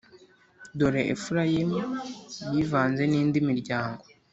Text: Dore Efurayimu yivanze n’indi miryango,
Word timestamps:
Dore 0.77 1.01
Efurayimu 1.13 1.79
yivanze 2.53 3.03
n’indi 3.11 3.37
miryango, 3.49 4.03